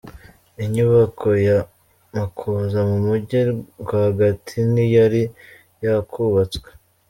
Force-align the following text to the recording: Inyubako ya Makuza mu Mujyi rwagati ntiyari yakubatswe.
Inyubako 0.63 1.27
ya 1.47 1.59
Makuza 2.15 2.79
mu 2.89 2.97
Mujyi 3.05 3.39
rwagati 3.81 4.55
ntiyari 4.71 5.21
yakubatswe. 5.83 6.67